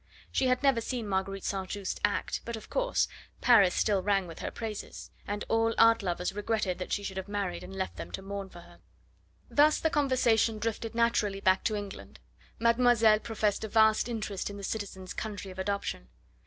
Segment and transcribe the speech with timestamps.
[0.31, 1.69] She had never seen Marguerite St.
[1.69, 3.07] Just act, but, of course,
[3.39, 7.27] Paris still rang with her praises, and all art lovers regretted that she should have
[7.27, 8.79] married and left them to mourn for her.
[9.47, 12.19] Thus the conversation drifted naturally back to England.
[12.57, 16.09] Mademoiselle professed a vast interest in the citizen's country of adoption.